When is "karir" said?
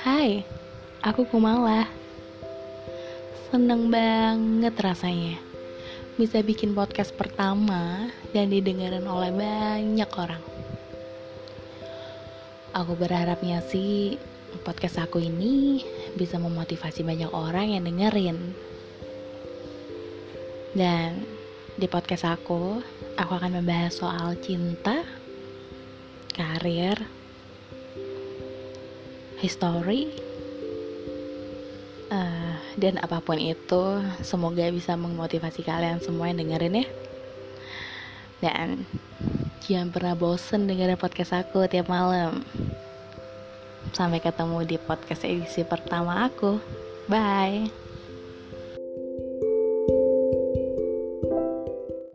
26.32-26.96